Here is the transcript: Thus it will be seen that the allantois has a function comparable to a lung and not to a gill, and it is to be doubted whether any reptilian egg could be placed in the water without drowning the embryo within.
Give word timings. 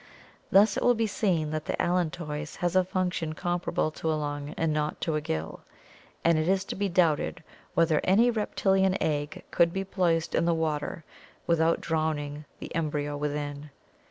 Thus 0.51 0.77
it 0.77 0.83
will 0.83 0.95
be 0.95 1.05
seen 1.05 1.51
that 1.51 1.65
the 1.65 1.79
allantois 1.79 2.55
has 2.55 2.75
a 2.75 2.83
function 2.83 3.33
comparable 3.33 3.91
to 3.91 4.11
a 4.11 4.15
lung 4.17 4.55
and 4.57 4.73
not 4.73 4.99
to 5.01 5.13
a 5.13 5.21
gill, 5.21 5.59
and 6.25 6.39
it 6.39 6.47
is 6.47 6.63
to 6.65 6.75
be 6.75 6.89
doubted 6.89 7.43
whether 7.75 8.01
any 8.03 8.31
reptilian 8.31 8.97
egg 8.99 9.43
could 9.51 9.71
be 9.71 9.83
placed 9.83 10.33
in 10.33 10.45
the 10.45 10.55
water 10.55 11.03
without 11.45 11.81
drowning 11.81 12.45
the 12.57 12.73
embryo 12.73 13.15
within. 13.15 13.69